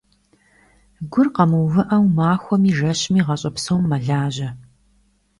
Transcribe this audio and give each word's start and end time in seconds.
Гур 1.11 1.27
къэмыувыӀэу, 1.35 2.05
махуэми, 2.15 2.71
жэщми, 2.77 3.21
гъащӀэ 3.25 3.51
псом 3.55 3.81
мэлажьэ. 3.89 4.49